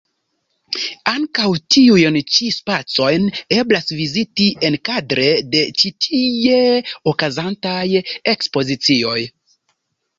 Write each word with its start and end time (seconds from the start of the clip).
Ankaŭ 1.11 1.49
tiujn 1.75 2.17
ĉi 2.37 2.49
spacojn 2.57 3.29
eblas 3.59 3.93
viziti 4.01 4.49
enkadre 4.73 5.31
de 5.55 5.65
ĉi 5.83 5.95
tie 6.09 6.59
okazantaj 7.17 7.87
ekspozicioj. 8.37 9.19